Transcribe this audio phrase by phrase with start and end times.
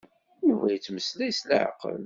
[0.47, 1.99] Yuba yettmeslay s leɛqel.